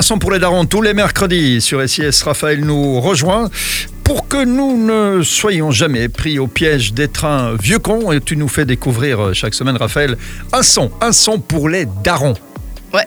[0.00, 2.22] Un son pour les darons tous les mercredis sur SIS.
[2.22, 3.50] Raphaël nous rejoint
[4.02, 8.10] pour que nous ne soyons jamais pris au piège des trains vieux cons.
[8.10, 10.16] Et tu nous fais découvrir euh, chaque semaine, Raphaël,
[10.54, 12.32] un son, un son pour les darons.
[12.94, 13.04] Ouais.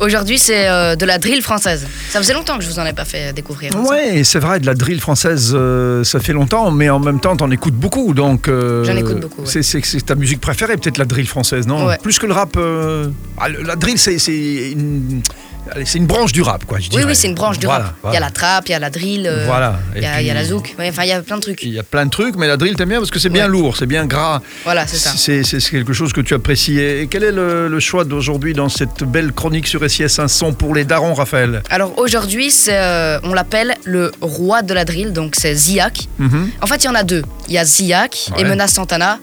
[0.00, 1.86] Aujourd'hui, c'est euh, de la drill française.
[2.08, 3.72] Ça faisait longtemps que je vous en ai pas fait découvrir.
[3.76, 7.36] Ouais, c'est vrai, de la drill française, euh, ça fait longtemps, mais en même temps,
[7.36, 8.14] t'en écoutes beaucoup.
[8.14, 9.62] Donc, euh, J'en écoute beaucoup, ouais.
[9.62, 11.86] C'est, ta musique préférée, peut-être la drill française, non?
[11.86, 11.98] Ouais.
[12.02, 12.56] Plus que le rap.
[12.56, 14.16] ah, la drill, c'est,
[14.72, 15.20] une,
[15.84, 16.78] c'est une branche du rap, quoi.
[16.78, 17.04] Je Oui, dirais.
[17.06, 17.94] oui, c'est une branche du Voilà, rap.
[18.04, 19.78] Il y a la trappe, il y a la drill, euh, Voilà.
[19.96, 20.74] il y, a, y la zouk.
[20.78, 21.62] Ouais, Enfin, il y a plein de trucs.
[21.62, 23.44] Il y a plein de trucs, mais la drill, t'aimes bien parce que c'est bien
[23.44, 23.50] Ouais.
[23.50, 24.40] lourd, c'est bien gras.
[24.64, 25.12] Voilà, c'est ça.
[25.16, 26.78] C'est, quelque chose que tu apprécies.
[26.78, 30.52] Et quel est le, le choix d'aujourd'hui dans cette belle chronique sur SIS Un son
[30.52, 31.62] pour les darons, Raphaël?
[31.70, 36.08] Alors aujourd'hui, euh, on l'appelle le roi de la drill, donc c'est Ziak.
[36.18, 36.50] Mhm.
[36.62, 37.22] En fait, il y en a deux.
[37.48, 38.44] Il y a Ziak et.
[38.44, 39.18] Menace Santana.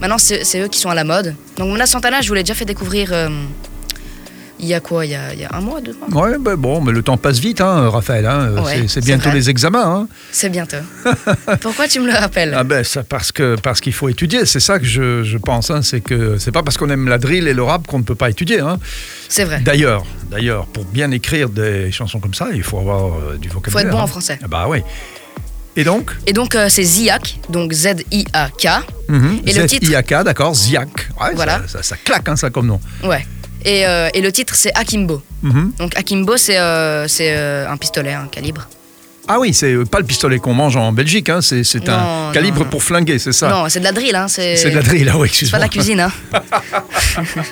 [0.00, 1.34] Maintenant, c'est eux qui sont à la mode.
[1.58, 3.28] Donc Menace Santana, je vous l'ai déjà fait découvrir euh,
[4.60, 5.04] il y a quoi?
[5.06, 6.28] Il y a, il y a un mois, deux mois?
[6.28, 8.26] Ouais, ben bon, mais le temps passe vite, hein, Raphaël.
[8.26, 8.52] hein.
[8.62, 9.84] Ouais, c'est, bientôt les examens.
[10.02, 10.08] hein.
[10.32, 10.76] C'est bientôt.
[11.60, 12.54] Pourquoi tu me le rappelles?
[12.56, 15.70] Ah ben ça parce que parce qu'il faut étudier, c'est ça que je, je pense.
[15.70, 18.04] hein, c'est que c'est pas parce qu'on aime la drill et le rap qu'on ne
[18.04, 18.60] peut pas étudier.
[18.60, 18.78] hein.
[19.28, 19.60] C'est vrai.
[19.60, 23.72] D'ailleurs, d'ailleurs, pour bien écrire des chansons comme ça, il faut avoir euh, du vocabulaire.
[23.82, 24.04] Faut être bon hein.
[24.04, 24.38] en français.
[24.42, 24.78] Ah bah oui.
[25.76, 26.10] Et donc?
[26.26, 28.68] Et donc, euh, c'est Ziak, donc Z-I-A-K.
[29.08, 29.86] mhm, Et le titre?
[29.86, 31.08] Z-I-A-K, d'accord, Ziak.
[31.20, 31.60] Ouais, Voilà.
[31.68, 32.80] ça, ça- ça claque hein, ça comme nom.
[33.04, 33.24] Ouais.
[33.64, 35.22] Et, euh, et le titre, c'est Akimbo.
[35.42, 35.72] Mhm.
[35.78, 38.66] Donc, Akimbo, c'est euh, c'est, euh, un pistolet, un calibre.
[39.28, 42.32] Ah oui, c'est pas le pistolet qu'on mange en Belgique, hein, c'est, c'est un Non,
[42.32, 44.26] calibre non, pour flinguer, c'est ça Non, c'est de la drill, hein.
[44.28, 45.70] C'est C'est de la drill, ah oui, c'est pas de la excuse-moi.
[45.70, 47.42] cuisine, hein.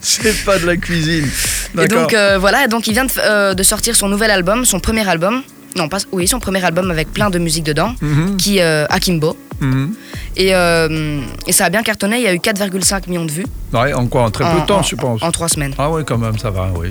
[0.00, 1.24] C'est pas de la cuisine.
[1.26, 2.02] Et D'accord.
[2.02, 4.80] donc, euh, voilà, donc il vient de, f- euh, de sortir son nouvel album, son
[4.80, 5.42] premier album.
[5.76, 9.36] Non, pas, oui, son premier album avec plein de musique dedans, Mhm, qui euh, Akimbo.
[9.60, 9.94] Mhm.
[10.36, 13.46] Et, euh, et ça a bien cartonné, il y a eu 4,5 millions de vues
[13.72, 14.22] Ouais, en quoi?
[14.24, 15.22] En très peu de temps, en- je pense.
[15.22, 15.74] en trois semaines.
[15.78, 16.88] Ah oui, quand même, ça va, oui.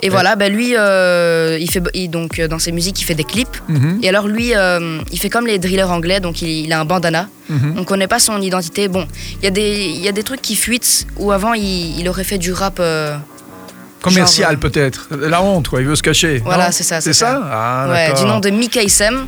[0.00, 3.16] Et voilà, ben lui, euh, il fait, il- donc, euh, dans ses musiques, il fait
[3.16, 3.56] des clips.
[3.68, 6.78] Mhm, Et alors lui, euh, il fait comme les drillers anglais, donc il, il a
[6.80, 7.28] un bandana.
[7.48, 7.74] mhm.
[7.78, 8.86] On connaît pas son identité.
[8.86, 9.06] Bon,
[9.40, 12.22] il y, a des- y a des trucs qui fuitent, où avant il, il aurait
[12.24, 12.78] fait du rap.
[13.98, 15.08] Euh, Commercial genre, peut-être.
[15.10, 16.40] La honte, quoi, il veut se cacher.
[16.44, 17.48] Voilà, c'est ça, C'est ça, ça.
[17.50, 18.86] Ah, ouais, du nom de Mickey.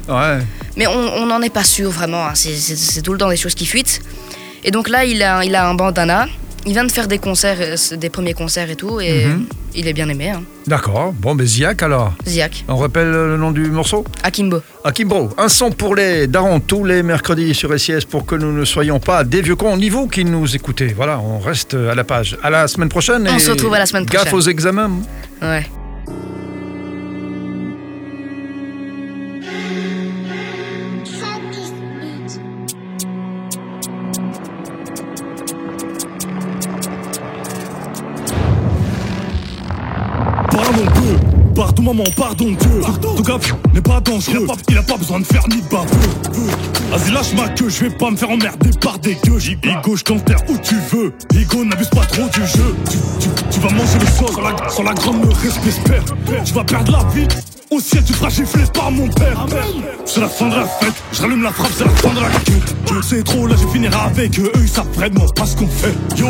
[0.08, 0.38] Ouais.
[0.76, 2.34] Mais on n'en est pas sûr vraiment, hein.
[2.34, 4.00] c'est tout le temps des choses qui fuitent.
[4.62, 6.26] Et donc là, il a, il a un bandana.
[6.66, 9.46] Il vient de faire des concerts, euh, des premiers concerts et tout, et Mhm.
[9.74, 10.28] il est bien aimé.
[10.30, 10.42] Hein.
[10.66, 11.12] D'accord.
[11.14, 12.12] Bon, mais Ziak alors.
[12.26, 14.60] Ziak, On rappelle le nom du morceau Akimbo.
[14.84, 15.30] Akimbo.
[15.38, 19.00] Un son pour les darons tous les mercredis sur SIS pour que nous ne soyons
[19.00, 19.76] pas des vieux cons.
[19.78, 20.88] Ni vous qui nous écoutez.
[20.88, 22.36] Voilà, on reste à la page.
[22.42, 23.26] À la semaine prochaine.
[23.26, 24.38] On et se retrouve à la semaine Gaffe prochaine.
[24.38, 24.90] aux examens.
[25.40, 25.64] Ouais.
[41.54, 42.80] Pardon maman, pardon Dieu.
[43.16, 43.38] Tout gars
[43.74, 45.86] n'est pas dangereux, il a pas besoin de faire ni de baveux.
[46.90, 49.38] Vas-y lâche ma queue, je vais pas me faire emmerder par des gueux.
[49.40, 52.74] Igo je t'enterre où tu veux, Igo n'abuse pas trop du jeu.
[52.90, 54.28] Tu, tu- tu vas manger le sol.
[54.32, 56.04] Sur la, sur la grande respect père.
[56.44, 57.28] Tu vas perdre la vie
[57.70, 59.46] au ciel tu seras giflé par mon père.
[60.04, 62.28] C'est la fin de la fête, je rallume la frappe, c'est la fin de la
[62.40, 62.74] quête.
[63.02, 65.94] Sais trop, là je finirai avec eux, eux ils savent vraiment pas ce qu'on fait.
[66.16, 66.26] Yo,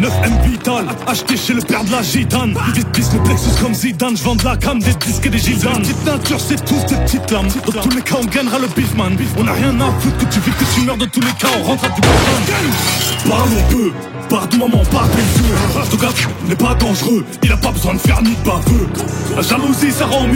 [0.00, 2.54] 9M Vital, acheté chez le père de la gitane.
[2.74, 5.38] Vite pisse le plexus comme Zidane, je vends de la cam, des disques et des
[5.38, 5.82] gisanes.
[5.82, 7.48] Petite nature, c'est tous des petites lames.
[7.66, 10.24] Dans tous les cas on gagnera le beef man On a rien à foutre que
[10.32, 13.62] tu vis, que tu meurs, dans tous les cas on rentre à du bon Parlons
[13.70, 13.92] peu,
[14.28, 15.54] pardon maman, pardon Dieu
[15.90, 16.08] Tout gars
[16.48, 18.88] n'est pas dangereux, il a pas besoin de faire ni de baveux.
[19.36, 20.26] La jalousie ça rend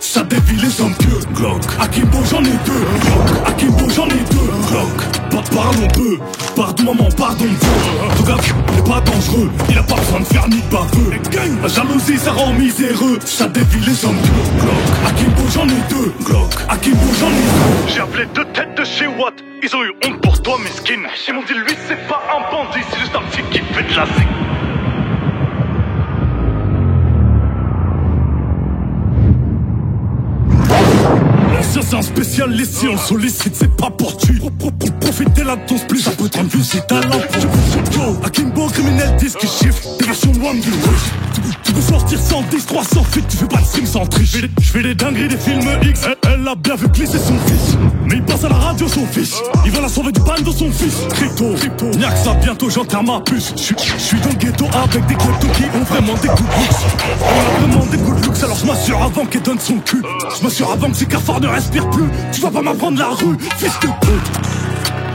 [0.00, 2.84] ça dévie les hommes pieux Glock, Akimbo j'en ai deux.
[3.00, 4.50] Glock, Akimbo j'en ai deux.
[4.68, 6.18] Glock, Pa- parlons peu,
[6.54, 7.68] pardon maman, pardon Dieu
[8.16, 11.58] Tout gars n'est pas dangereux, il a pas besoin de faire ni de baveux.
[11.62, 16.12] La jalousie ça rend miséreux, ça dévie les hommes pieux Glock, Akimbo j'en ai deux.
[16.24, 17.92] Glock, Akimbo j'en ai deux.
[17.94, 21.06] J'ai appelé deux têtes de chez Watt, ils ont eu honte pour toi, mesquine.
[21.26, 23.96] Ils m'ont dit, lui, c'est pas un bandit, c'est juste un type qui fait de
[23.96, 24.28] la zig.
[32.16, 34.34] Ça c'est un spécialiste, si on sollicite c'est pas pour tuer.
[34.58, 39.40] Pour, profiter de ton split, ça peut te rendre si t'as l'impôt Akimbo, criminel, disque
[39.40, 43.58] chiffre, des versions loin du tu, peux- tu sortir 110, 300 feet, tu fais pas
[43.58, 44.36] de stream sans triche.
[44.60, 47.76] Je fais des- dingueries des films X, elle, a bien vu glisser son fils.
[48.06, 49.34] Mais il passe à la radio son fils,
[49.64, 50.94] il va la sauver du ban de son fils.
[51.14, 53.52] Crypto, que ça bientôt j'enterre ma puce.
[53.56, 56.38] Je suis- je suis dans le ghetto avec des ghettos qui ont vraiment des good
[56.38, 57.20] looks.
[57.20, 60.02] On a vraiment des good looks alors je m'assure avant qu'elle donne son cul.
[60.38, 63.36] Je m'assure avant que ces cafards ne respirent plus Tu vas pas m'apprendre la rue,
[63.58, 64.30] fils de pute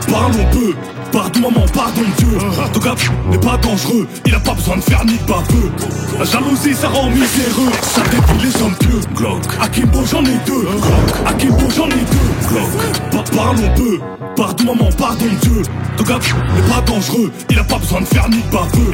[0.10, 0.74] parlons peu.
[1.12, 2.28] Pardon maman, pardon Dieu.
[2.74, 2.96] Ton gars
[3.32, 5.72] n'est pas dangereux, il a pas besoin de faire ni de baveux.
[6.20, 9.00] La jalousie, ça rend miséreux, ça défie les hommes pieux.
[9.16, 10.62] Glock, Akimbo, j'en ai deux.
[10.62, 12.48] Glock, Akimbo, j'en ai deux.
[12.48, 12.70] Glock,
[13.12, 14.00] Pa- parlons peu.
[14.36, 15.62] Pardon maman, pardon Dieu.
[15.98, 18.92] Ton gars n'est pas dangereux, il a pas besoin de faire ni de baveux.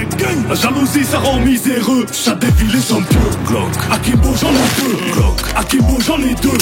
[0.49, 3.19] La jalousie, ça rend miséreux, ça défie les hommes pieux.
[3.47, 5.13] Glock, Akimbo, j'en ai deux.
[5.13, 6.57] Glock, Akimbo, j'en ai deux.